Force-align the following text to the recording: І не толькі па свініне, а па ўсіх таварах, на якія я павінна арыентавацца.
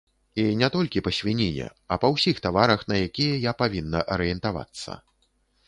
І 0.43 0.43
не 0.61 0.69
толькі 0.75 1.03
па 1.07 1.11
свініне, 1.17 1.67
а 1.95 1.99
па 2.05 2.11
ўсіх 2.15 2.41
таварах, 2.47 2.79
на 2.93 2.99
якія 3.11 3.37
я 3.47 3.55
павінна 3.63 4.05
арыентавацца. 4.19 5.01